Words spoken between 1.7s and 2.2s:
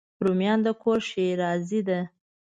ده